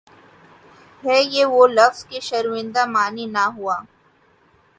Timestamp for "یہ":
1.33-1.43